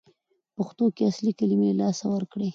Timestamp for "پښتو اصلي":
0.57-1.31